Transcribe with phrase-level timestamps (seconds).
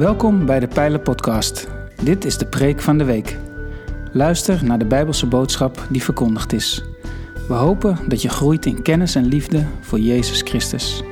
[0.00, 1.68] Welkom bij de Pijlen Podcast.
[2.02, 3.36] Dit is de preek van de week.
[4.12, 6.84] Luister naar de Bijbelse boodschap die verkondigd is.
[7.48, 11.02] We hopen dat je groeit in kennis en liefde voor Jezus Christus.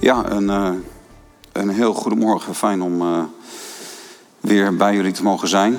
[0.00, 0.70] Ja, een, uh,
[1.52, 2.54] een heel goedemorgen.
[2.54, 3.22] Fijn om uh,
[4.40, 5.76] weer bij jullie te mogen zijn.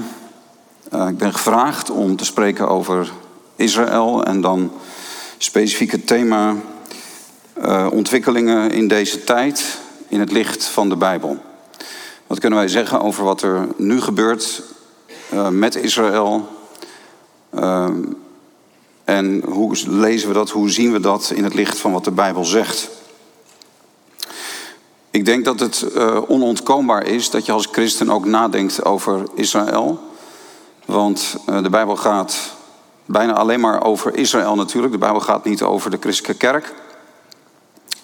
[0.94, 3.12] Uh, ik ben gevraagd om te spreken over
[3.56, 4.72] Israël en dan
[5.38, 6.56] specifiek het thema
[7.92, 11.38] ontwikkelingen in deze tijd in het licht van de Bijbel.
[12.28, 14.62] Wat kunnen wij zeggen over wat er nu gebeurt
[15.52, 16.48] met Israël?
[19.04, 22.12] en hoe lezen we dat, hoe zien we dat in het licht van wat de
[22.12, 22.90] Bijbel zegt?
[25.12, 25.86] Ik denk dat het
[26.28, 30.14] onontkoombaar is dat je als christen ook nadenkt over Israël.
[30.86, 32.54] Want uh, de Bijbel gaat
[33.06, 34.94] bijna alleen maar over Israël natuurlijk.
[34.94, 36.74] De Bijbel gaat niet over de christelijke kerk.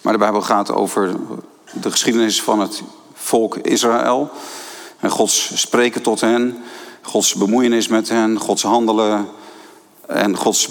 [0.00, 1.14] Maar de Bijbel gaat over
[1.72, 2.82] de geschiedenis van het
[3.14, 4.30] volk Israël.
[5.00, 6.62] En Gods spreken tot hen.
[7.02, 8.38] Gods bemoeienis met hen.
[8.38, 9.28] Gods handelen.
[10.06, 10.68] En Gods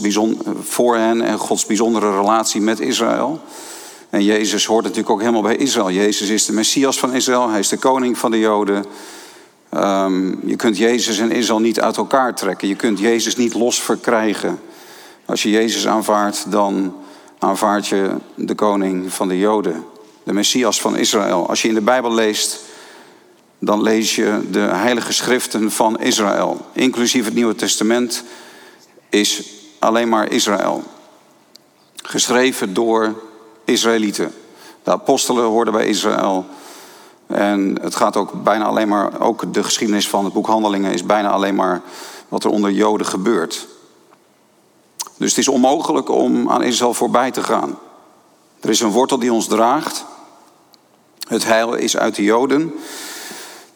[0.61, 1.21] voor hen.
[1.21, 3.41] En Gods bijzondere relatie met Israël.
[4.11, 5.91] En Jezus hoort natuurlijk ook helemaal bij Israël.
[5.91, 8.85] Jezus is de Messias van Israël, hij is de koning van de Joden.
[9.77, 12.67] Um, je kunt Jezus en Israël niet uit elkaar trekken.
[12.67, 14.59] Je kunt Jezus niet los verkrijgen.
[15.25, 16.95] Als je Jezus aanvaardt, dan
[17.39, 19.85] aanvaard je de koning van de Joden.
[20.23, 21.49] De Messias van Israël.
[21.49, 22.59] Als je in de Bijbel leest,
[23.59, 26.65] dan lees je de heilige schriften van Israël.
[26.73, 28.23] Inclusief het Nieuwe Testament
[29.09, 29.43] is
[29.79, 30.83] alleen maar Israël.
[31.95, 33.21] Geschreven door
[33.65, 34.33] Israëlieten.
[34.83, 36.45] De apostelen hoorden bij Israël.
[37.33, 41.05] En het gaat ook bijna alleen maar, ook de geschiedenis van het boek Handelingen is
[41.05, 41.81] bijna alleen maar
[42.27, 43.67] wat er onder Joden gebeurt.
[45.17, 47.79] Dus het is onmogelijk om aan Israël voorbij te gaan.
[48.59, 50.05] Er is een wortel die ons draagt.
[51.27, 52.73] Het heil is uit de Joden.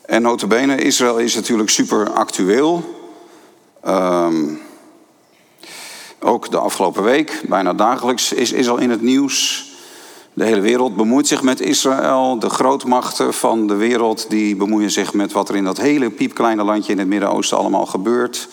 [0.06, 2.84] En notabene, Israël is natuurlijk super actueel.
[3.88, 4.62] Um,
[6.20, 9.70] ook de afgelopen week, bijna dagelijks, is Israël in het nieuws.
[10.35, 12.40] De hele wereld bemoeit zich met Israël.
[12.40, 16.63] De grootmachten van de wereld die bemoeien zich met wat er in dat hele piepkleine
[16.63, 18.47] landje in het Midden-Oosten allemaal gebeurt.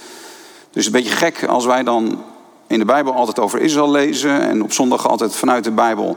[0.70, 2.22] Dus een beetje gek als wij dan
[2.66, 6.16] in de Bijbel altijd over Israël lezen en op zondag altijd vanuit de Bijbel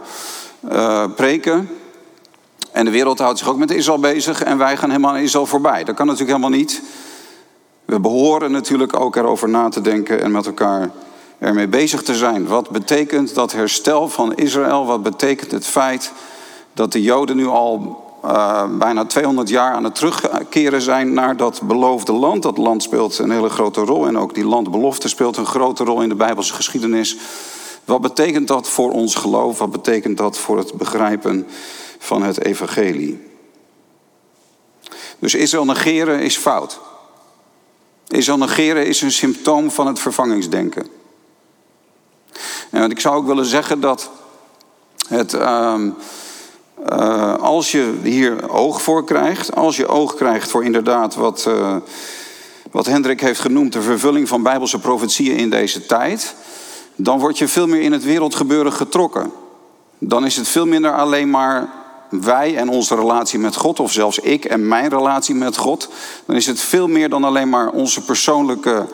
[0.72, 1.70] uh, preken.
[2.72, 5.46] En de wereld houdt zich ook met Israël bezig en wij gaan helemaal aan Israël
[5.46, 5.84] voorbij.
[5.84, 6.82] Dat kan natuurlijk helemaal niet.
[7.86, 10.92] We behoren natuurlijk ook erover na te denken en met elkaar
[11.40, 12.48] ermee bezig te zijn.
[12.48, 14.86] Wat betekent dat herstel van Israël?
[14.86, 16.12] Wat betekent het feit
[16.74, 21.62] dat de Joden nu al uh, bijna 200 jaar aan het terugkeren zijn naar dat
[21.64, 22.44] beloofde land?
[22.44, 26.02] Dat land speelt een hele grote rol en ook die landbelofte speelt een grote rol
[26.02, 27.18] in de Bijbelse geschiedenis.
[27.86, 29.58] Wat betekent dat voor ons geloof?
[29.58, 31.48] Wat betekent dat voor het begrijpen
[32.00, 33.34] van het evangelie?
[35.20, 36.80] Dus Israël negeren is fout.
[38.08, 40.88] Israël negeren is een symptoom van het vervangingsdenken.
[42.70, 44.10] En ik zou ook willen zeggen dat
[45.08, 45.76] het, uh,
[46.90, 51.76] uh, als je hier oog voor krijgt, als je oog krijgt voor inderdaad wat, uh,
[52.72, 56.36] wat Hendrik heeft genoemd, de vervulling van bijbelse profetieën in deze tijd,
[56.96, 59.32] dan word je veel meer in het wereldgebeuren getrokken.
[59.98, 61.70] Dan is het veel minder alleen maar
[62.10, 65.90] wij en onze relatie met God, of zelfs ik en mijn relatie met God.
[66.26, 68.86] Dan is het veel meer dan alleen maar onze persoonlijke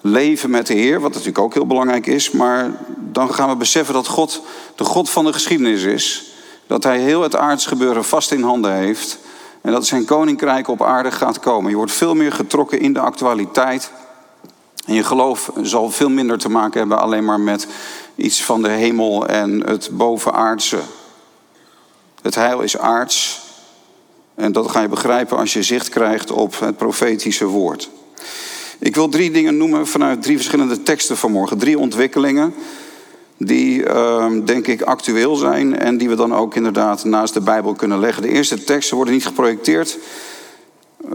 [0.00, 2.30] leven met de Heer, wat natuurlijk ook heel belangrijk is.
[2.30, 4.42] Maar dan gaan we beseffen dat God
[4.74, 6.24] de God van de geschiedenis is.
[6.66, 9.18] Dat Hij heel het aardsgebeuren vast in handen heeft.
[9.60, 11.70] En dat zijn koninkrijk op aarde gaat komen.
[11.70, 13.92] Je wordt veel meer getrokken in de actualiteit.
[14.86, 17.66] En je geloof zal veel minder te maken hebben alleen maar met
[18.14, 20.78] iets van de hemel en het bovenaardse.
[22.22, 23.40] Het heil is aards.
[24.34, 27.90] En dat ga je begrijpen als je zicht krijgt op het profetische woord.
[28.78, 31.58] Ik wil drie dingen noemen vanuit drie verschillende teksten vanmorgen.
[31.58, 32.54] Drie ontwikkelingen
[33.36, 37.74] die, uh, denk ik, actueel zijn en die we dan ook inderdaad naast de Bijbel
[37.74, 38.22] kunnen leggen.
[38.22, 39.98] De eerste teksten worden niet geprojecteerd.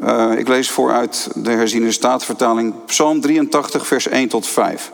[0.03, 4.91] Uh, ik lees vooruit de herziene staatvertaling Psalm 83, vers 1 tot 5.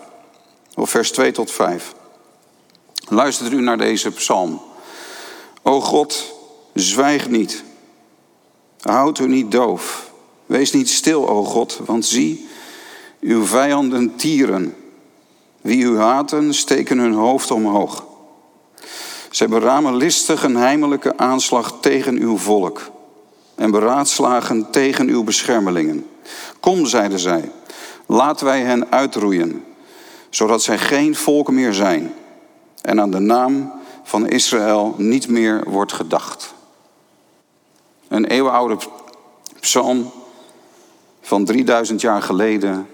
[0.76, 1.94] Of vers 2 tot 5.
[3.08, 4.62] Luistert u naar deze psalm.
[5.62, 6.34] O God,
[6.74, 7.64] zwijg niet.
[8.80, 10.12] Houd u niet doof.
[10.46, 12.48] Wees niet stil, o God, want zie,
[13.20, 14.76] uw vijanden tieren.
[15.62, 18.06] Wie u haten, steken hun hoofd omhoog.
[19.30, 22.92] Zij beramen listig een heimelijke aanslag tegen uw volk
[23.56, 26.06] en beraadslagen tegen uw beschermelingen.
[26.60, 27.52] Kom, zeiden zij,
[28.12, 29.64] Laten wij hen uitroeien,
[30.30, 32.14] zodat zij geen volk meer zijn
[32.82, 33.72] en aan de naam
[34.04, 36.54] van Israël niet meer wordt gedacht.
[38.08, 38.78] Een eeuwenoude
[39.60, 40.12] psalm
[41.22, 42.88] van 3000 jaar geleden,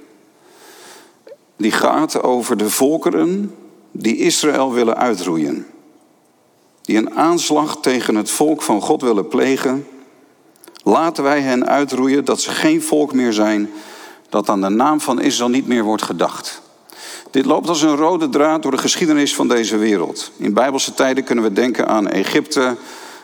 [1.57, 3.55] die gaat over de volkeren
[3.91, 5.67] die Israël willen uitroeien.
[6.81, 9.87] Die een aanslag tegen het volk van God willen plegen.
[10.83, 13.69] Laten wij hen uitroeien dat ze geen volk meer zijn,
[14.29, 16.61] dat aan de naam van Israël niet meer wordt gedacht.
[17.31, 20.31] Dit loopt als een rode draad door de geschiedenis van deze wereld.
[20.37, 22.75] In bijbelse tijden kunnen we denken aan Egypte,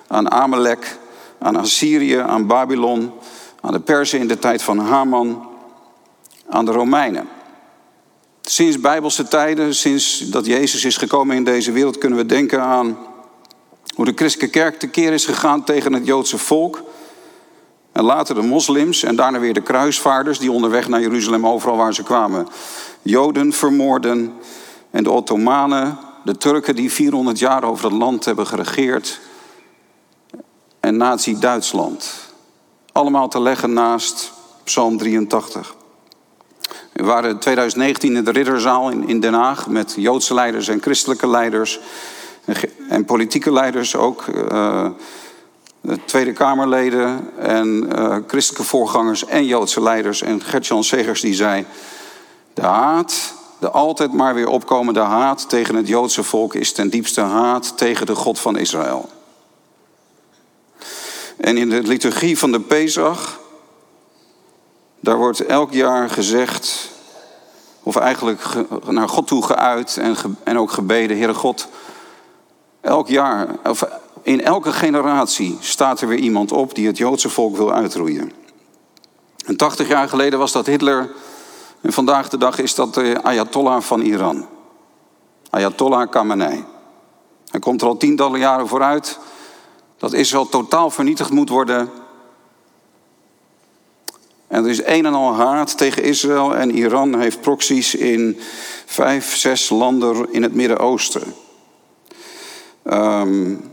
[0.07, 0.97] aan Amalek,
[1.39, 3.11] aan Assyrië, aan Babylon,
[3.61, 5.47] aan de Persen in de tijd van Haman,
[6.49, 7.27] aan de Romeinen.
[8.51, 12.97] Sinds bijbelse tijden, sinds dat Jezus is gekomen in deze wereld, kunnen we denken aan
[13.95, 16.83] hoe de christelijke kerk tekeer is gegaan tegen het Joodse volk.
[17.91, 21.93] En later de moslims en daarna weer de kruisvaarders die onderweg naar Jeruzalem, overal waar
[21.93, 22.47] ze kwamen,
[23.01, 24.33] Joden vermoorden.
[24.89, 29.19] En de Ottomanen, de Turken die 400 jaar over het land hebben geregeerd.
[30.79, 32.13] En Nazi-Duitsland.
[32.91, 34.31] Allemaal te leggen naast
[34.63, 35.79] Psalm 83.
[36.93, 41.27] We waren in 2019 in de Ridderzaal in Den Haag met Joodse leiders en christelijke
[41.27, 41.79] leiders.
[42.89, 44.25] En politieke leiders ook.
[44.51, 44.85] Uh,
[46.05, 50.21] Tweede Kamerleden en uh, christelijke voorgangers en Joodse leiders.
[50.21, 51.65] En Gertjan Segers die zei...
[52.53, 56.55] De haat, de altijd maar weer opkomende haat tegen het Joodse volk...
[56.55, 59.09] is ten diepste haat tegen de God van Israël.
[61.37, 63.40] En in de liturgie van de Pesach...
[65.01, 66.89] daar wordt elk jaar gezegd...
[67.83, 68.41] of eigenlijk
[68.87, 71.17] naar God toe geuit en, en ook gebeden...
[71.17, 71.67] Heere God,
[72.81, 73.47] elk jaar...
[73.63, 73.85] Of
[74.23, 78.31] in elke generatie staat er weer iemand op die het Joodse volk wil uitroeien.
[79.45, 81.11] En 80 jaar geleden was dat Hitler.
[81.81, 84.45] En vandaag de dag is dat de Ayatollah van Iran.
[85.49, 86.65] Ayatollah Khamenei.
[87.49, 89.19] Hij komt er al tientallen jaren vooruit
[89.97, 91.89] dat Israël totaal vernietigd moet worden.
[94.51, 98.39] En er is een en al haat tegen Israël en Iran heeft proxies in
[98.85, 101.33] vijf, zes landen in het Midden-Oosten.
[102.83, 103.71] Um,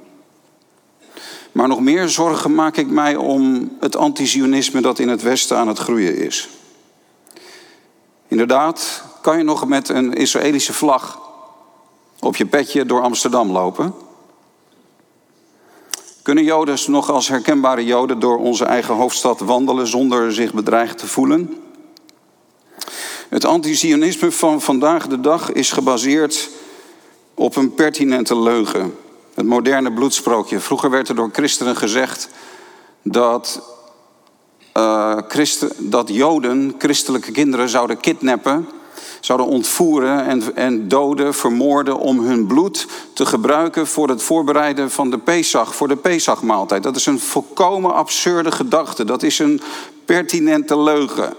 [1.52, 5.68] maar nog meer zorgen maak ik mij om het antizionisme dat in het Westen aan
[5.68, 6.48] het groeien is.
[8.28, 11.18] Inderdaad, kan je nog met een Israëlische vlag
[12.20, 13.94] op je petje door Amsterdam lopen?
[16.28, 21.06] Kunnen Joden nog als herkenbare Joden door onze eigen hoofdstad wandelen zonder zich bedreigd te
[21.06, 21.62] voelen?
[23.28, 26.50] Het antizionisme van vandaag de dag is gebaseerd
[27.34, 28.96] op een pertinente leugen.
[29.34, 30.60] Het moderne bloedsprookje.
[30.60, 32.28] Vroeger werd er door christenen gezegd
[33.02, 33.60] dat,
[34.76, 38.68] uh, Christen, dat Joden christelijke kinderen zouden kidnappen,
[39.20, 45.10] zouden ontvoeren en, en doden, vermoorden om hun bloed te gebruiken voor het voorbereiden van
[45.10, 46.82] de Pesach, voor de Pesachmaaltijd.
[46.82, 49.04] Dat is een volkomen absurde gedachte.
[49.04, 49.60] Dat is een
[50.04, 51.34] pertinente leugen.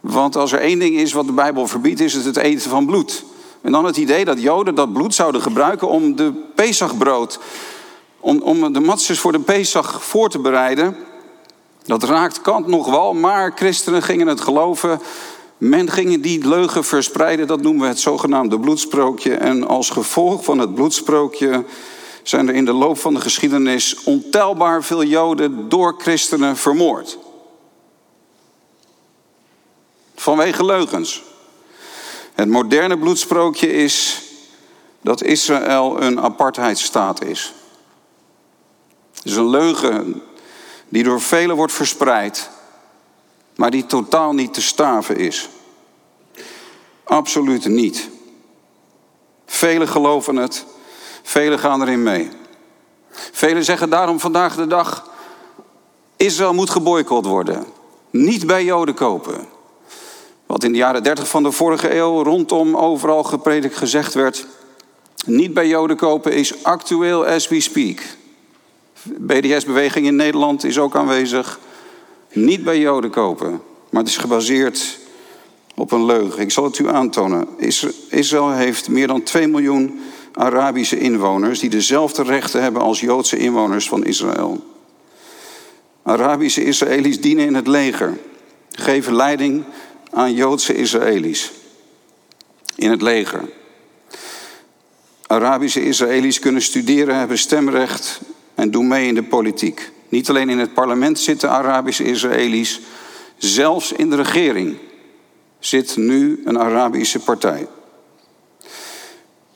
[0.00, 2.86] Want als er één ding is wat de Bijbel verbiedt, is het het eten van
[2.86, 3.24] bloed.
[3.60, 7.38] En dan het idee dat Joden dat bloed zouden gebruiken om de Pesachbrood,
[8.20, 10.96] om, om de matzes voor de Pesach voor te bereiden.
[11.84, 15.00] Dat raakt Kant nog wel, maar christenen gingen het geloven.
[15.58, 19.34] Men ging die leugen verspreiden, dat noemen we het zogenaamde bloedsprookje.
[19.34, 21.64] En als gevolg van het bloedsprookje
[22.22, 27.18] zijn er in de loop van de geschiedenis ontelbaar veel Joden door christenen vermoord.
[30.14, 31.22] Vanwege leugens.
[32.34, 34.22] Het moderne bloedsprookje is
[35.00, 37.52] dat Israël een apartheidsstaat is.
[39.14, 40.22] Het is een leugen
[40.88, 42.50] die door velen wordt verspreid,
[43.56, 45.48] maar die totaal niet te staven is.
[47.04, 48.08] Absoluut niet.
[49.46, 50.64] Velen geloven het,
[51.22, 52.28] velen gaan erin mee.
[53.10, 55.10] Velen zeggen daarom vandaag de dag:
[56.16, 57.66] Israël moet geboycott worden.
[58.10, 59.48] Niet bij Joden kopen.
[60.46, 64.46] Wat in de jaren 30 van de vorige eeuw rondom overal gepredikt gezegd werd.
[65.26, 68.02] Niet bij Joden kopen is actueel as we speak.
[69.02, 71.58] BDS-beweging in Nederland is ook aanwezig.
[72.36, 73.62] Niet bij Joden kopen.
[73.90, 74.98] Maar het is gebaseerd
[75.74, 76.40] op een leugen.
[76.40, 77.48] Ik zal het u aantonen.
[78.10, 80.00] Israël heeft meer dan 2 miljoen
[80.32, 84.64] Arabische inwoners die dezelfde rechten hebben als Joodse inwoners van Israël.
[86.02, 88.18] Arabische Israëli's dienen in het leger,
[88.70, 89.64] geven leiding
[90.10, 91.52] aan Joodse Israëli's
[92.74, 93.48] in het leger.
[95.26, 98.20] Arabische Israëli's kunnen studeren, hebben stemrecht
[98.54, 99.94] en doen mee in de politiek.
[100.08, 102.80] Niet alleen in het parlement zitten Arabische Israëli's,
[103.36, 104.78] zelfs in de regering
[105.58, 107.68] zit nu een Arabische partij.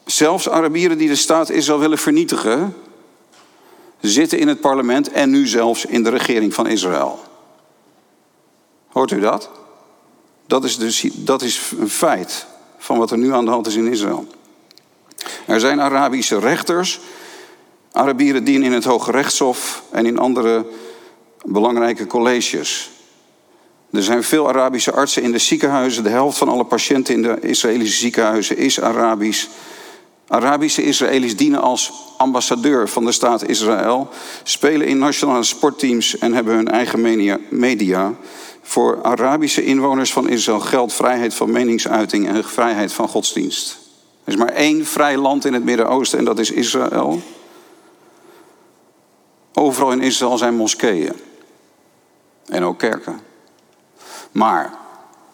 [0.05, 2.77] Zelfs Arabieren die de staat Israël willen vernietigen,
[4.01, 7.21] zitten in het parlement en nu zelfs in de regering van Israël.
[8.89, 9.51] Hoort u dat?
[10.47, 12.47] Dat is, dus, dat is een feit
[12.79, 14.27] van wat er nu aan de hand is in Israël.
[15.47, 17.01] Er zijn Arabische rechters.
[17.93, 20.67] Arabieren dienen in het Hoge Rechtshof en in andere
[21.45, 22.91] belangrijke colleges.
[23.93, 26.03] Er zijn veel Arabische artsen in de ziekenhuizen.
[26.03, 29.47] De helft van alle patiënten in de Israëlische ziekenhuizen is Arabisch.
[30.29, 34.09] Arabische Israëli's dienen als ambassadeur van de staat Israël,
[34.43, 37.01] spelen in nationale sportteams en hebben hun eigen
[37.49, 38.15] media.
[38.63, 43.79] Voor Arabische inwoners van Israël geldt vrijheid van meningsuiting en vrijheid van godsdienst.
[44.25, 47.23] Er is maar één vrij land in het Midden-Oosten en dat is Israël.
[49.61, 51.13] Overal in Israël zijn moskeeën
[52.47, 53.21] en ook kerken.
[54.33, 54.75] Maar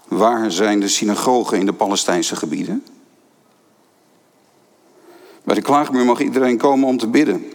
[0.09, 2.85] waar zijn de synagogen in de Palestijnse gebieden?
[5.45, 7.53] Bij de klaagmuur mag iedereen komen om te bidden.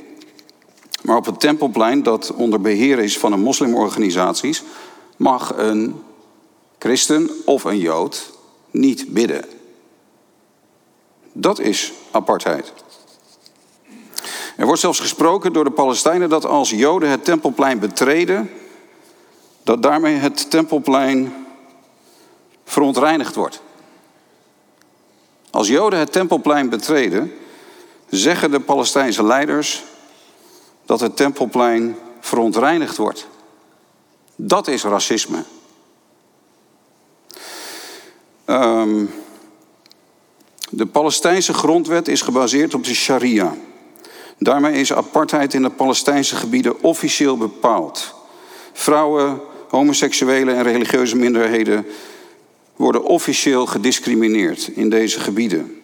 [1.01, 4.63] Maar op het tempelplein, dat onder beheer is van een moslimorganisaties,
[5.17, 6.03] mag een
[6.79, 8.31] christen of een jood
[8.69, 9.45] niet bidden.
[11.33, 12.73] Dat is apartheid.
[14.61, 18.51] Er wordt zelfs gesproken door de Palestijnen dat als Joden het tempelplein betreden,
[19.63, 21.33] dat daarmee het tempelplein
[22.65, 23.61] verontreinigd wordt.
[25.49, 27.33] Als Joden het tempelplein betreden,
[28.09, 29.83] zeggen de Palestijnse leiders
[30.85, 33.27] dat het tempelplein verontreinigd wordt.
[34.35, 35.43] Dat is racisme.
[38.45, 39.13] Um,
[40.69, 43.55] de Palestijnse grondwet is gebaseerd op de sharia.
[44.43, 48.13] Daarmee is apartheid in de Palestijnse gebieden officieel bepaald.
[48.74, 51.86] Vrouwen, homoseksuelen en religieuze minderheden
[52.75, 55.81] worden officieel gediscrimineerd in deze gebieden.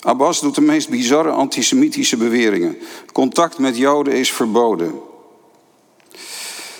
[0.00, 2.78] Abbas doet de meest bizarre antisemitische beweringen.
[3.12, 5.00] Contact met Joden is verboden.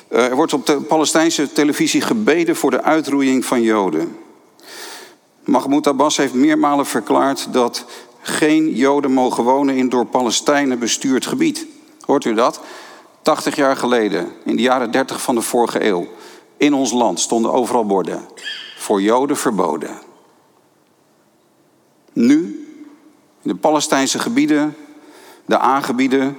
[0.08, 4.16] Eh, er wordt op de Palestijnse televisie gebeden voor de uitroeiing van Joden.
[5.44, 7.84] Mahmoud Abbas heeft meermalen verklaard dat
[8.26, 11.66] geen Joden mogen wonen in door Palestijnen bestuurd gebied.
[12.00, 12.60] Hoort u dat?
[13.22, 16.06] 80 jaar geleden, in de jaren 30 van de vorige eeuw,
[16.56, 18.28] in ons land stonden overal borden.
[18.78, 19.98] Voor Joden verboden.
[22.12, 22.66] Nu
[23.42, 24.76] in de Palestijnse gebieden,
[25.44, 26.36] de aangebieden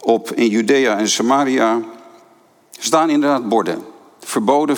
[0.00, 1.80] op, in Judea en Samaria,
[2.78, 3.84] staan inderdaad borden.
[4.20, 4.76] Verboden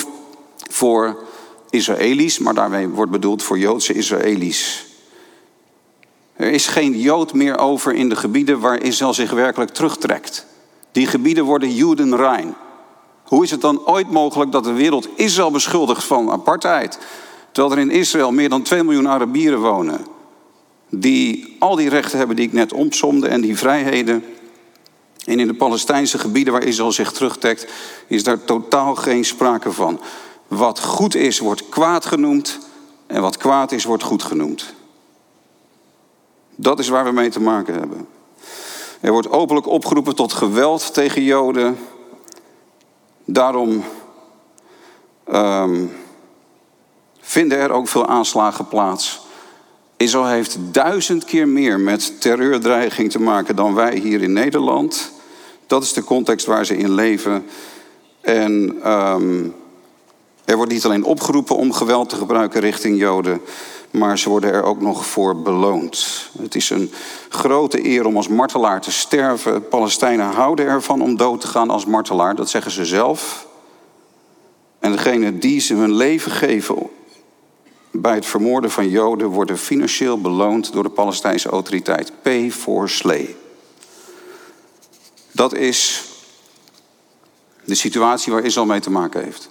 [0.71, 1.25] voor
[1.71, 4.89] Israëli's, maar daarmee wordt bedoeld voor Joodse Israëli's.
[6.40, 10.47] Er is geen Jood meer over in de gebieden waar Israël zich werkelijk terugtrekt.
[10.92, 12.54] Die gebieden worden Judenrein.
[13.25, 16.99] Hoe is het dan ooit mogelijk dat de wereld Israël beschuldigt van apartheid?
[17.52, 20.06] Terwijl er in Israël meer dan 2 miljoen Arabieren wonen
[20.88, 24.25] die al die rechten hebben die ik net opsomde en die vrijheden.
[25.25, 27.66] En in de Palestijnse gebieden waar Israël zich terugtrekt,
[28.06, 30.00] is daar totaal geen sprake van.
[30.49, 32.59] Wat goed is, wordt kwaad genoemd
[33.06, 34.75] en wat kwaad is, wordt goed genoemd.
[36.60, 38.06] Dat is waar we mee te maken hebben.
[39.00, 41.78] Er wordt openlijk opgeroepen tot geweld tegen Joden.
[43.24, 43.84] Daarom
[45.32, 45.92] um,
[47.20, 49.20] vinden er ook veel aanslagen plaats.
[49.96, 55.12] Israël heeft duizend keer meer met terreurdreiging te maken dan wij hier in Nederland.
[55.66, 57.46] Dat is de context waar ze in leven.
[58.20, 58.52] En
[58.92, 59.54] um,
[60.44, 63.40] er wordt niet alleen opgeroepen om geweld te gebruiken richting Joden,
[63.90, 66.28] maar ze worden er ook nog voor beloond.
[66.42, 66.92] Het is een
[67.28, 69.68] grote eer om als martelaar te sterven.
[69.68, 73.47] Palestijnen houden ervan om dood te gaan als martelaar, dat zeggen ze zelf.
[74.78, 76.90] En degene die ze hun leven geven
[77.90, 82.12] bij het vermoorden van Joden worden financieel beloond door de Palestijnse autoriteit.
[82.23, 83.37] Pay for slay.
[85.32, 86.04] Dat is
[87.64, 89.50] de situatie waar Israël mee te maken heeft.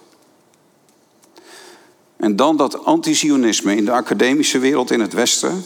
[2.20, 5.64] En dan dat antisionisme in de academische wereld in het Westen.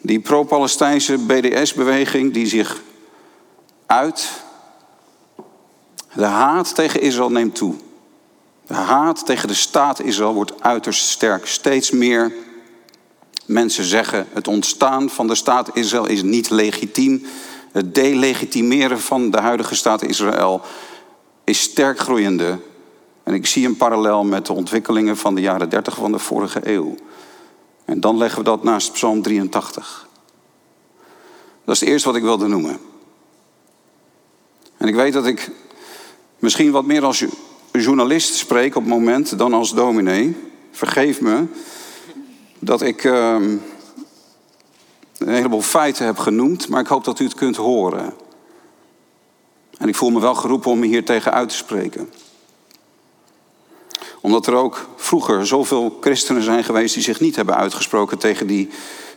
[0.00, 2.82] Die pro-Palestijnse BDS-beweging die zich
[3.86, 4.30] uit.
[6.14, 7.74] De haat tegen Israël neemt toe.
[8.66, 11.46] De haat tegen de staat Israël wordt uiterst sterk.
[11.46, 12.32] Steeds meer
[13.46, 17.26] mensen zeggen: het ontstaan van de staat Israël is niet legitiem.
[17.72, 20.60] Het delegitimeren van de huidige staat Israël
[21.44, 22.58] is sterk groeiende.
[23.26, 26.60] En ik zie een parallel met de ontwikkelingen van de jaren 30 van de vorige
[26.62, 26.94] eeuw.
[27.84, 30.08] En dan leggen we dat naast Psalm 83.
[31.64, 32.78] Dat is het eerste wat ik wilde noemen.
[34.76, 35.50] En ik weet dat ik
[36.38, 37.24] misschien wat meer als
[37.72, 40.36] journalist spreek op het moment dan als dominee.
[40.70, 41.44] vergeef me
[42.58, 43.56] dat ik ehm,
[45.18, 48.14] een heleboel feiten heb genoemd, maar ik hoop dat u het kunt horen.
[49.78, 52.10] En ik voel me wel geroepen om me hier tegen uit te spreken.
[54.26, 58.68] Omdat er ook vroeger zoveel christenen zijn geweest die zich niet hebben uitgesproken tegen die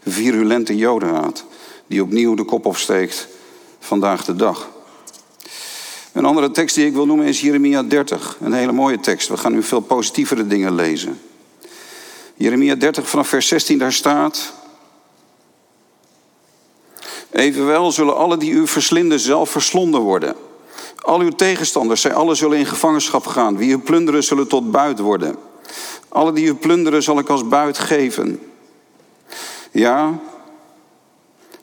[0.05, 1.45] virulente jodenhaat.
[1.87, 3.27] Die opnieuw de kop opsteekt
[3.79, 4.69] vandaag de dag.
[6.11, 8.37] Een andere tekst die ik wil noemen is Jeremia 30.
[8.41, 9.27] Een hele mooie tekst.
[9.27, 11.21] We gaan nu veel positievere dingen lezen.
[12.35, 14.53] Jeremia 30 vanaf vers 16 daar staat.
[17.31, 20.35] Evenwel zullen alle die u verslinden zelf verslonden worden.
[20.99, 23.57] Al uw tegenstanders, zij alle zullen in gevangenschap gaan.
[23.57, 25.35] Wie u plunderen zullen tot buit worden.
[26.09, 28.39] Alle die u plunderen zal ik als buit geven.
[29.71, 30.19] Ja,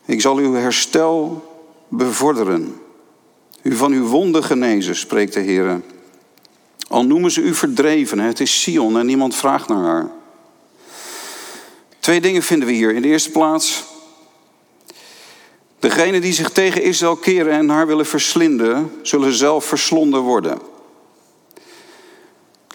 [0.05, 1.43] ik zal uw herstel
[1.87, 2.81] bevorderen.
[3.61, 5.81] U van uw wonden genezen, spreekt de Heer.
[6.87, 10.09] Al noemen ze u verdreven, het is Sion en niemand vraagt naar haar.
[11.99, 12.95] Twee dingen vinden we hier.
[12.95, 13.83] In de eerste plaats,
[15.79, 20.59] degenen die zich tegen Israël keren en haar willen verslinden, zullen zelf verslonden worden.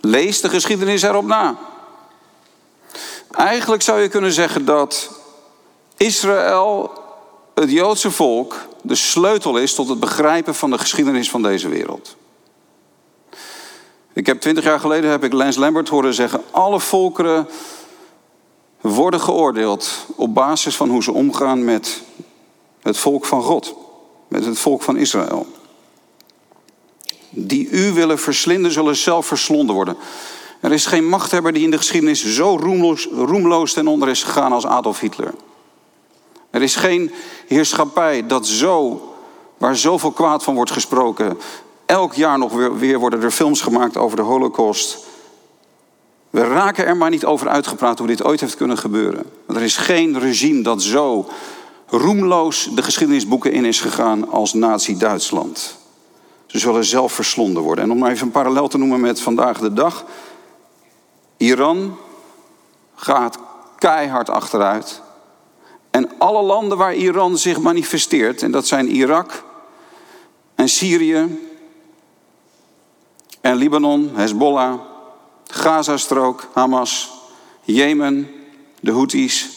[0.00, 1.58] Lees de geschiedenis erop na.
[3.30, 5.10] Eigenlijk zou je kunnen zeggen dat
[5.96, 6.90] Israël,
[7.54, 12.16] het Joodse volk, de sleutel is tot het begrijpen van de geschiedenis van deze wereld.
[14.12, 17.48] Ik heb twintig jaar geleden heb ik Lance Lambert horen zeggen: alle volkeren
[18.80, 22.02] worden geoordeeld op basis van hoe ze omgaan met
[22.82, 23.74] het volk van God,
[24.28, 25.46] met het volk van Israël.
[27.30, 29.96] Die u willen verslinden, zullen zelf verslonden worden.
[30.60, 34.52] Er is geen machthebber die in de geschiedenis zo roemloos, roemloos ten onder is gegaan
[34.52, 35.34] als Adolf Hitler.
[36.50, 37.12] Er is geen
[37.46, 39.02] heerschappij dat zo,
[39.58, 41.38] waar zoveel kwaad van wordt gesproken.
[41.86, 44.98] Elk jaar nog weer, weer worden er films gemaakt over de Holocaust.
[46.30, 49.24] We raken er maar niet over uitgepraat hoe dit ooit heeft kunnen gebeuren.
[49.48, 51.28] Er is geen regime dat zo
[51.92, 55.76] roemloos de geschiedenisboeken in is gegaan als Nazi-Duitsland.
[56.46, 57.84] Ze zullen zelf verslonden worden.
[57.84, 60.04] En om maar even een parallel te noemen met vandaag de dag.
[61.36, 61.96] Iran
[62.94, 63.38] gaat
[63.78, 65.02] keihard achteruit.
[65.90, 69.44] En alle landen waar Iran zich manifesteert, en dat zijn Irak
[70.54, 71.38] en Syrië
[73.40, 74.80] en Libanon, Hezbollah,
[75.46, 77.10] Gazastrook, Hamas,
[77.62, 78.30] Jemen,
[78.80, 79.50] de Houthis.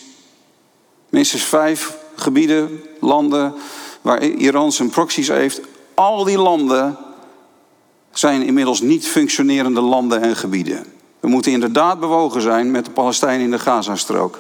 [1.10, 3.54] Minstens vijf gebieden, landen
[4.02, 5.62] waar Iran zijn proxies heeft.
[5.94, 6.98] Al die landen
[8.12, 10.86] zijn inmiddels niet functionerende landen en gebieden.
[11.20, 14.40] We moeten inderdaad bewogen zijn met de Palestijnen in de Gazastrook.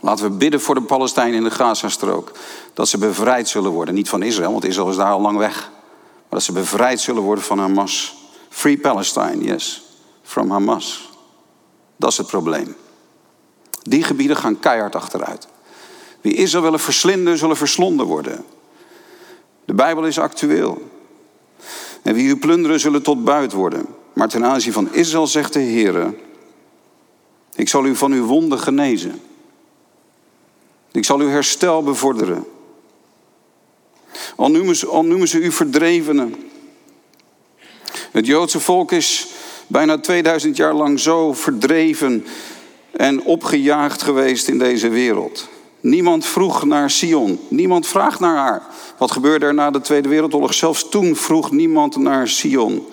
[0.00, 2.32] Laten we bidden voor de Palestijnen in de Gazastrook.
[2.74, 3.94] Dat ze bevrijd zullen worden.
[3.94, 5.70] Niet van Israël, want Israël is daar al lang weg.
[6.00, 8.14] Maar dat ze bevrijd zullen worden van Hamas.
[8.48, 9.84] Free Palestine, yes.
[10.22, 11.10] From Hamas.
[11.96, 12.76] Dat is het probleem.
[13.82, 15.48] Die gebieden gaan keihard achteruit.
[16.26, 18.44] Wie Israël willen verslinden, zullen verslonden worden.
[19.64, 20.90] De Bijbel is actueel.
[22.02, 23.86] En wie u plunderen, zullen tot buit worden.
[24.12, 26.14] Maar ten aanzien van Israël zegt de Heer:
[27.54, 29.20] Ik zal u van uw wonden genezen.
[30.92, 32.44] Ik zal uw herstel bevorderen.
[34.36, 36.34] Al ze, al noemen ze u verdrevenen.
[38.10, 39.28] Het Joodse volk is
[39.66, 42.26] bijna 2000 jaar lang zo verdreven
[42.90, 45.54] en opgejaagd geweest in deze wereld.
[45.80, 47.40] Niemand vroeg naar Sion.
[47.48, 48.62] Niemand vraagt naar haar.
[48.98, 50.54] Wat gebeurde er na de Tweede Wereldoorlog?
[50.54, 52.86] Zelfs toen vroeg niemand naar Sion.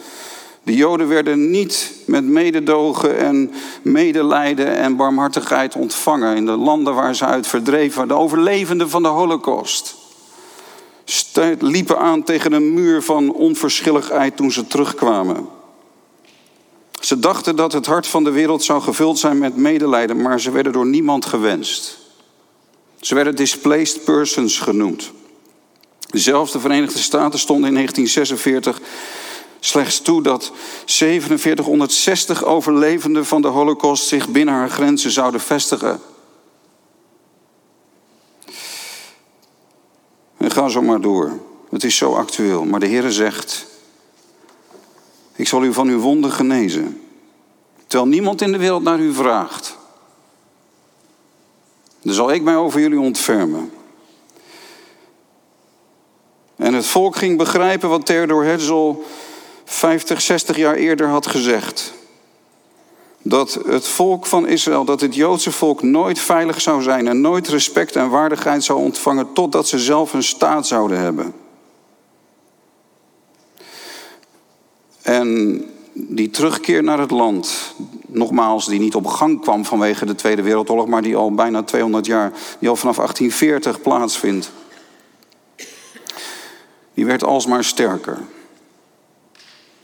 [0.63, 7.15] De Joden werden niet met mededogen en medelijden en barmhartigheid ontvangen in de landen waar
[7.15, 9.95] ze uit verdreven, de overlevenden van de Holocaust.
[11.59, 15.47] Liepen aan tegen een muur van onverschilligheid toen ze terugkwamen.
[16.99, 20.51] Ze dachten dat het hart van de wereld zou gevuld zijn met medelijden, maar ze
[20.51, 22.02] werden door niemand gewenst.
[23.03, 25.11] Ze werden displaced persons genoemd.
[26.11, 28.79] Zelfs de Verenigde Staten stonden in 1946
[29.59, 30.51] slechts toe dat
[30.85, 36.01] 4760 overlevenden van de Holocaust zich binnen haar grenzen zouden vestigen.
[40.37, 41.39] En ga zo maar door.
[41.69, 42.65] Het is zo actueel.
[42.65, 43.65] Maar de Heer zegt:
[45.35, 47.01] Ik zal u van uw wonden genezen.
[47.87, 49.81] Terwijl niemand in de wereld naar u vraagt.
[52.03, 53.71] Dan zal ik mij over jullie ontfermen.
[56.55, 58.93] En het volk ging begrijpen wat Theodor Herzl
[59.65, 61.93] 50, 60 jaar eerder had gezegd.
[63.21, 67.47] Dat het volk van Israël, dat het Joodse volk nooit veilig zou zijn en nooit
[67.47, 71.33] respect en waardigheid zou ontvangen totdat ze zelf een staat zouden hebben.
[75.01, 77.73] En die terugkeer naar het land,
[78.07, 82.05] nogmaals, die niet op gang kwam vanwege de Tweede Wereldoorlog, maar die al bijna 200
[82.05, 84.51] jaar, die al vanaf 1840 plaatsvindt,
[86.93, 88.19] die werd alsmaar sterker.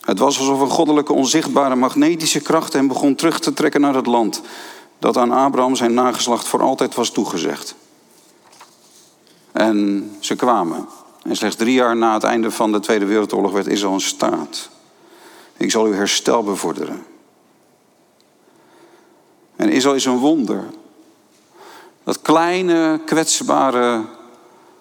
[0.01, 4.05] Het was alsof een goddelijke onzichtbare magnetische kracht hem begon terug te trekken naar het
[4.05, 4.41] land
[4.99, 7.75] dat aan Abraham zijn nageslacht voor altijd was toegezegd.
[9.51, 10.87] En ze kwamen.
[11.23, 14.69] En slechts drie jaar na het einde van de Tweede Wereldoorlog werd Israël een staat.
[15.59, 17.05] Ik zal uw herstel bevorderen.
[19.55, 20.63] En Israël is een wonder.
[22.03, 24.05] Dat kleine, kwetsbare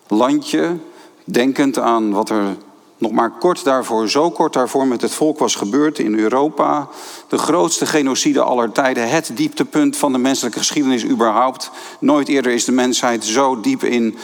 [0.07, 0.77] landje,
[1.25, 2.57] denkend aan wat er
[2.99, 6.89] nog maar kort daarvoor, zo kort daarvoor met het volk was gebeurd in Europa.
[7.29, 11.71] De grootste genocide aller tijden, het dieptepunt van de menselijke geschiedenis überhaupt.
[12.01, 14.19] Nooit eerder is de mensheid zo diep in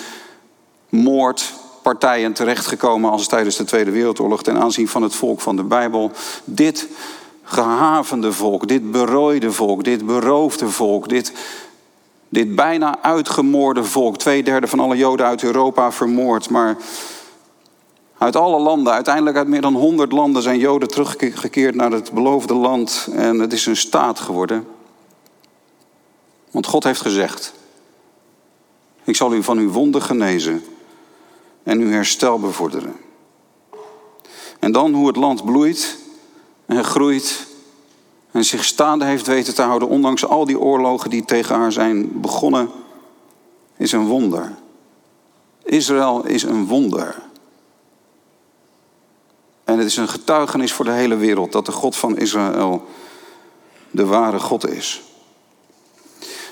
[1.84, 6.10] moordpartijen terechtgekomen als tijdens de Tweede Wereldoorlog ten aanzien van het volk van de Bijbel.
[6.44, 6.88] Dit
[7.42, 11.32] gehavende volk, dit berooide volk, dit beroofde volk, dit,
[12.28, 14.16] dit bijna uitgemoorde volk.
[14.16, 16.76] Twee derde van alle Joden uit Europa vermoord, maar
[18.18, 22.54] uit alle landen, uiteindelijk uit meer dan 100 landen, zijn Joden teruggekeerd naar het beloofde
[22.54, 24.66] land en het is een staat geworden.
[26.50, 27.52] Want God heeft gezegd:
[29.04, 30.64] Ik zal u van uw wonden genezen
[31.64, 32.96] en uw herstel bevorderen.
[34.58, 35.98] En dan hoe het land bloeit
[36.66, 37.46] en groeit
[38.30, 42.20] en zich staande heeft weten te houden, ondanks al die oorlogen die tegen haar zijn
[42.20, 42.70] begonnen,
[43.76, 44.54] is een wonder.
[45.62, 47.22] Israël is een wonder.
[49.64, 52.84] En het is een getuigenis voor de hele wereld dat de God van Israël
[53.90, 55.02] de ware God is.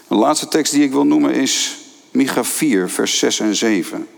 [0.08, 1.78] De laatste tekst die ik wil noemen is
[2.10, 4.08] Micha 4, vers 6 en 7.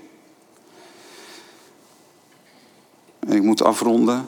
[3.26, 4.26] En ik moet afronden.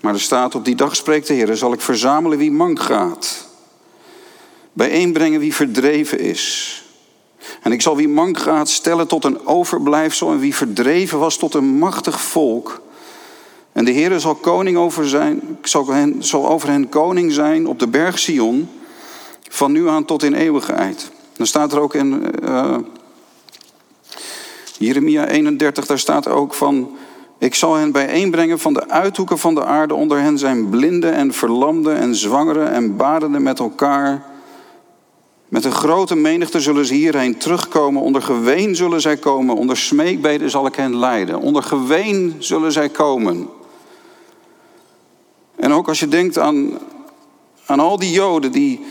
[0.00, 3.46] Maar er staat op die dag spreekt de Heer, zal ik verzamelen wie mank gaat.
[4.72, 6.82] Bijeenbrengen wie verdreven is.
[7.62, 11.54] En ik zal wie mank gaat stellen tot een overblijfsel en wie verdreven was tot
[11.54, 12.80] een machtig volk.
[13.72, 17.78] En de Heer zal koning over zijn, zal, hen, zal over hen koning zijn op
[17.78, 18.68] de berg Sion,
[19.48, 21.10] van nu aan tot in eeuwigheid.
[21.36, 22.76] Dan staat er ook in uh,
[24.78, 26.96] Jeremia 31, daar staat ook van,
[27.38, 29.94] ik zal hen bijeenbrengen van de uithoeken van de aarde.
[29.94, 34.24] Onder hen zijn blinden en verlamden en zwangeren en badenden met elkaar.
[35.48, 38.02] Met een grote menigte zullen ze hierheen terugkomen.
[38.02, 39.56] Onder geween zullen zij komen.
[39.56, 41.40] Onder smeekbeden zal ik hen leiden.
[41.40, 43.48] Onder geween zullen zij komen.
[45.56, 46.70] En ook als je denkt aan,
[47.66, 48.84] aan al die Joden die,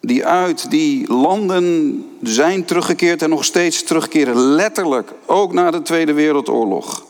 [0.00, 4.36] die uit die landen zijn teruggekeerd en nog steeds terugkeren.
[4.36, 7.04] Letterlijk, ook na de Tweede Wereldoorlog.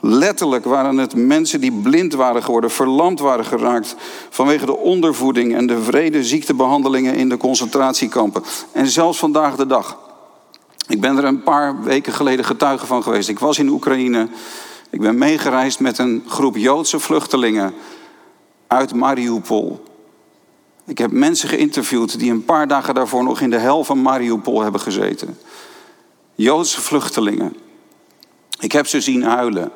[0.00, 3.96] Letterlijk waren het mensen die blind waren geworden, verlamd waren geraakt
[4.30, 8.42] vanwege de ondervoeding en de vrede ziektebehandelingen in de concentratiekampen.
[8.72, 9.98] En zelfs vandaag de dag.
[10.88, 13.28] Ik ben er een paar weken geleden getuige van geweest.
[13.28, 14.28] Ik was in Oekraïne
[14.90, 17.74] ik ben meegereisd met een groep Joodse vluchtelingen
[18.66, 19.82] uit Mariupol.
[20.88, 24.62] Ik heb mensen geïnterviewd die een paar dagen daarvoor nog in de hel van Mariupol
[24.62, 25.38] hebben gezeten.
[26.34, 27.56] Joodse vluchtelingen.
[28.60, 29.70] Ik heb ze zien huilen.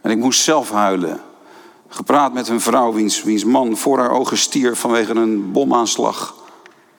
[0.00, 1.20] En ik moest zelf huilen.
[1.88, 6.34] Gepraat met een vrouw wiens, wiens man voor haar ogen stierf vanwege een bomaanslag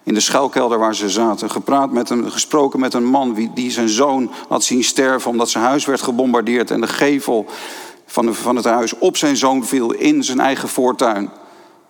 [0.04, 1.50] in de schuilkelder waar ze zaten.
[1.50, 5.64] Gepraat met een, gesproken met een man die zijn zoon had zien sterven omdat zijn
[5.64, 7.46] huis werd gebombardeerd en de gevel
[8.06, 11.30] van, van het huis op zijn zoon viel in zijn eigen voortuin.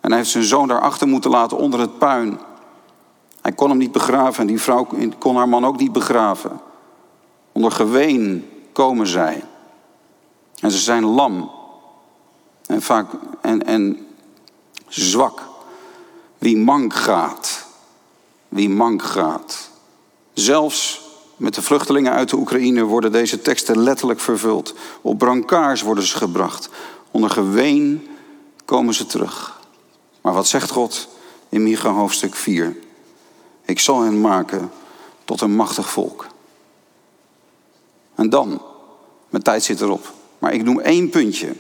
[0.06, 2.40] En hij heeft zijn zoon daarachter moeten laten onder het puin.
[3.42, 4.88] Hij kon hem niet begraven en die vrouw
[5.18, 6.62] kon haar man ook niet begraven.
[7.52, 9.44] Onder geween komen zij.
[10.60, 11.52] En ze zijn lam.
[12.66, 13.08] En vaak
[13.42, 14.08] en, en
[14.88, 15.42] zwak.
[16.38, 17.66] Wie mank gaat
[18.56, 19.70] wie mank gaat.
[20.34, 21.02] Zelfs
[21.38, 24.76] met de vluchtelingen uit de Oekraïne worden deze teksten letterlijk vervuld.
[25.02, 26.70] Op brancards worden ze gebracht.
[27.12, 28.08] Onder geween
[28.66, 29.55] komen ze terug.
[30.26, 31.08] Maar wat zegt God
[31.50, 32.78] in Micha hoofdstuk 4?
[33.66, 34.72] Ik zal hen maken
[35.26, 36.28] tot een machtig volk.
[38.16, 38.62] En dan,
[39.30, 41.56] mijn tijd zit erop, maar ik noem één puntje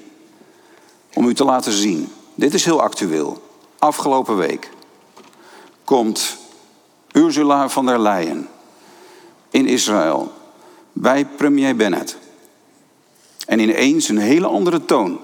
[1.14, 2.12] om u te laten zien.
[2.36, 3.42] Dit is heel actueel.
[3.80, 4.70] Afgelopen week
[5.84, 6.38] komt
[7.12, 8.50] Ursula von der Leyen
[9.50, 10.32] in Israël
[10.92, 12.18] bij premier Bennett.
[13.48, 15.20] En ineens een hele andere toon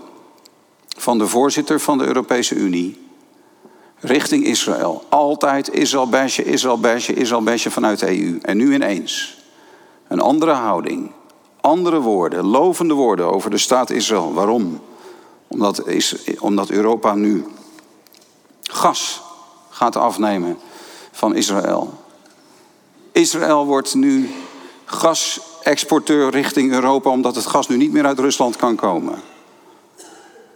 [0.97, 3.00] van de voorzitter van de Europese Unie
[4.01, 5.03] richting Israël.
[5.09, 8.39] Altijd Israël besje, Israël besje, Israël besje vanuit de EU.
[8.41, 9.37] En nu ineens
[10.07, 11.11] een andere houding,
[11.61, 14.33] andere woorden, lovende woorden over de staat Israël.
[14.33, 14.81] Waarom?
[15.47, 17.45] Omdat, is, omdat Europa nu
[18.63, 19.21] gas
[19.69, 20.57] gaat afnemen
[21.11, 21.93] van Israël.
[23.11, 24.29] Israël wordt nu
[24.85, 29.30] gasexporteur richting Europa, omdat het gas nu niet meer uit Rusland kan komen.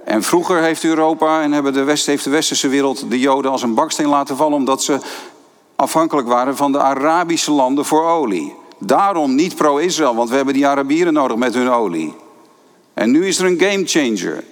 [0.05, 3.61] En vroeger heeft Europa en hebben de West, heeft de westerse wereld de Joden als
[3.61, 4.99] een baksteen laten vallen, omdat ze
[5.75, 8.55] afhankelijk waren van de Arabische landen voor olie.
[8.77, 12.13] Daarom niet pro-Israël, want we hebben die Arabieren nodig met hun olie.
[12.93, 14.43] En nu is er een game changer.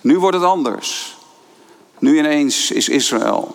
[0.00, 1.18] Nu wordt het anders.
[1.98, 3.54] Nu ineens is Israël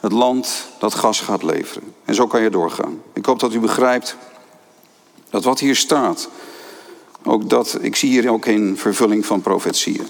[0.00, 1.94] het land dat gas gaat leveren.
[2.04, 3.02] En zo kan je doorgaan.
[3.12, 4.16] Ik hoop dat u begrijpt
[5.30, 6.28] dat wat hier staat,
[7.24, 10.06] ook dat, ik zie hier ook een vervulling van profetieën.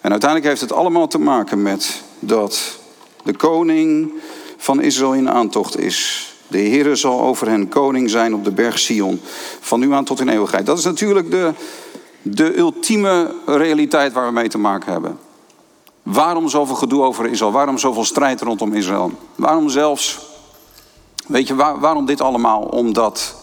[0.00, 2.78] En uiteindelijk heeft het allemaal te maken met dat
[3.22, 4.12] de koning
[4.56, 6.30] van Israël in aantocht is.
[6.48, 9.20] De Heere zal over hen koning zijn op de berg Sion,
[9.60, 10.66] van nu aan tot in eeuwigheid.
[10.66, 11.52] Dat is natuurlijk de,
[12.22, 15.18] de ultieme realiteit waar we mee te maken hebben.
[16.02, 17.52] Waarom zoveel gedoe over Israël?
[17.52, 19.12] Waarom zoveel strijd rondom Israël?
[19.34, 20.18] Waarom zelfs,
[21.26, 22.62] weet je, waarom dit allemaal?
[22.62, 23.34] Omdat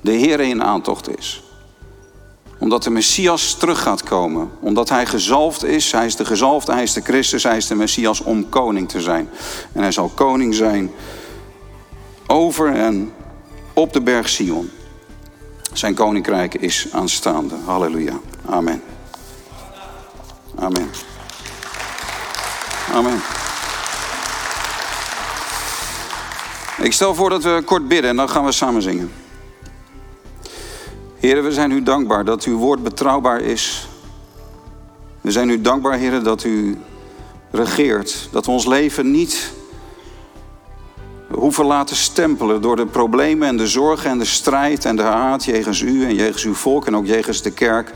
[0.00, 1.45] de Heer in aantocht is.
[2.58, 4.50] Omdat de Messias terug gaat komen.
[4.60, 5.92] Omdat hij gezalfd is.
[5.92, 9.00] Hij is de gezalfde, hij is de Christus, hij is de Messias om koning te
[9.00, 9.28] zijn.
[9.72, 10.90] En hij zal koning zijn
[12.26, 13.12] over en
[13.72, 14.70] op de berg Sion.
[15.72, 17.54] Zijn koninkrijk is aanstaande.
[17.64, 18.18] Halleluja.
[18.46, 18.82] Amen.
[20.58, 20.90] Amen.
[22.92, 23.22] Amen.
[26.78, 29.12] Ik stel voor dat we kort bidden en dan gaan we samen zingen.
[31.26, 33.88] Heren, we zijn u dankbaar dat uw woord betrouwbaar is.
[35.20, 36.78] We zijn u dankbaar, heren, dat u
[37.50, 38.28] regeert.
[38.32, 39.52] Dat we ons leven niet
[41.30, 45.44] hoeven laten stempelen door de problemen en de zorgen en de strijd en de haat
[45.44, 47.92] jegens u en jegens uw volk en ook jegens de kerk.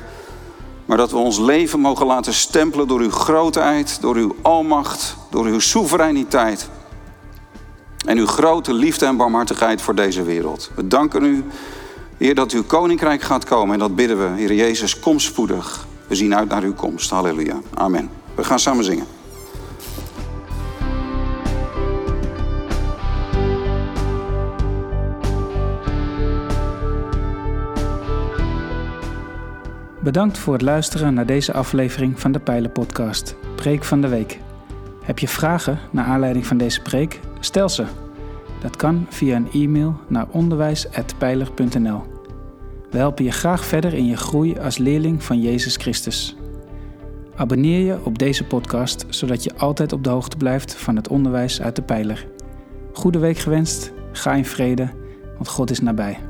[0.87, 5.45] Maar dat we ons leven mogen laten stempelen door uw grootheid, door uw almacht, door
[5.45, 6.69] uw soevereiniteit.
[8.07, 10.71] En uw grote liefde en barmhartigheid voor deze wereld.
[10.75, 11.45] We danken u,
[12.21, 13.73] Heer, dat uw koninkrijk gaat komen.
[13.73, 15.87] En dat bidden we, Heer Jezus, kom spoedig.
[16.07, 17.11] We zien uit naar uw komst.
[17.11, 17.61] Halleluja.
[17.75, 18.11] Amen.
[18.35, 19.05] We gaan samen zingen.
[30.01, 34.39] Bedankt voor het luisteren naar deze aflevering van de Pijlen-podcast, Preek van de Week.
[35.03, 37.21] Heb je vragen naar aanleiding van deze preek?
[37.41, 37.85] Stel ze.
[38.61, 42.10] Dat kan via een e-mail naar onderwijs.pijler.nl.
[42.91, 46.37] We helpen je graag verder in je groei als leerling van Jezus Christus.
[47.37, 51.63] Abonneer je op deze podcast, zodat je altijd op de hoogte blijft van het onderwijs
[51.63, 52.27] uit de Pijler.
[52.93, 54.91] Goede week gewenst, ga in vrede,
[55.35, 56.30] want God is nabij.